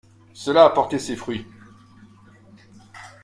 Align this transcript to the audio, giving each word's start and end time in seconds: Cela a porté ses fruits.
Cela 0.33 0.65
a 0.65 0.69
porté 0.71 0.97
ses 0.97 1.15
fruits. 1.15 1.45